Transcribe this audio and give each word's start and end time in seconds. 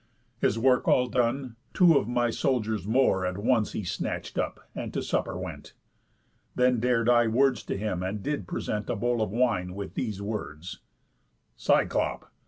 His 0.39 0.57
work 0.57 0.87
all 0.87 1.05
done, 1.05 1.57
two 1.75 1.95
of 1.95 2.07
my 2.07 2.31
soldiers 2.31 2.87
more 2.87 3.23
At 3.23 3.37
once 3.37 3.73
he 3.73 3.83
snatch'd 3.83 4.39
up, 4.39 4.67
and 4.73 4.91
to 4.95 5.03
supper 5.03 5.37
went. 5.37 5.73
Then 6.55 6.79
dar'd 6.79 7.07
I 7.07 7.27
words 7.27 7.61
to 7.65 7.77
him, 7.77 8.01
and 8.01 8.23
did 8.23 8.47
present 8.47 8.89
A 8.89 8.95
bowl 8.95 9.21
of 9.21 9.29
wine, 9.29 9.75
with 9.75 9.93
these 9.93 10.19
words: 10.19 10.79
'Cyclop! 11.55 12.33